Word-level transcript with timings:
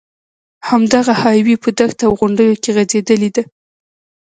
همدغه 0.69 1.13
های 1.21 1.39
وې 1.45 1.55
په 1.63 1.69
دښته 1.77 2.03
او 2.07 2.13
غونډیو 2.19 2.61
کې 2.63 2.69
غځېدلې 2.75 3.29
ده. 3.35 3.43